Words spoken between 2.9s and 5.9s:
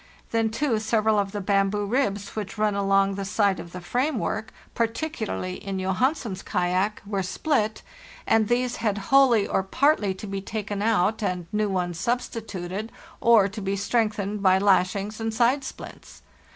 the side of the framework (particularly in